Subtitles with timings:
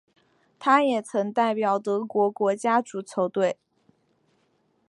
[0.57, 3.59] 他也曾代表德国国家足球队。